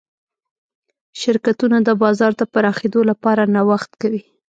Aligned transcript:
شرکتونه 1.21 1.77
د 1.83 1.89
بازار 2.03 2.31
د 2.37 2.43
پراخېدو 2.53 3.01
لپاره 3.09 3.41
نوښت 3.55 3.91
کوي. 4.01 4.21